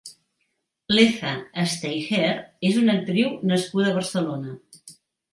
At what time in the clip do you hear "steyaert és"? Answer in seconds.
1.73-2.79